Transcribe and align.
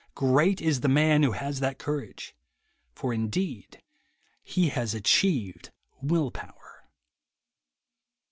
Great 0.15 0.59
is 0.61 0.79
the 0.79 0.87
man 0.87 1.21
who 1.21 1.33
has 1.33 1.59
that 1.59 1.77
courage, 1.77 2.33
for 2.91 3.13
he 3.13 3.19
indeed 3.19 3.83
has 4.73 4.95
achieved 4.95 5.69
will 6.01 6.31
power. 6.31 6.89